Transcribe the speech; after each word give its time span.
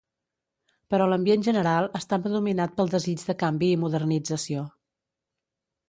Però 0.93 1.05
l'ambient 1.11 1.45
general 1.49 1.91
estava 2.01 2.33
dominat 2.37 2.75
pel 2.81 2.91
desig 2.97 3.29
de 3.31 3.39
canvi 3.45 3.71
i 3.75 3.79
modernització. 3.87 4.69